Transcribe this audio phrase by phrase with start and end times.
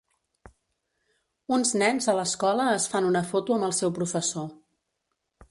[1.57, 4.51] Uns nens a l'escola es fan una foto amb el seu professor.